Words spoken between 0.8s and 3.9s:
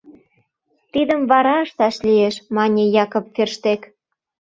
—Тидым вара ышташ лиеш,— мане Якоб Ферштег.